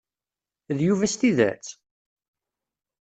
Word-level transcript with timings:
D 0.77 0.79
Yuba 0.87 1.05
s 1.11 1.13
tidet? 1.15 1.65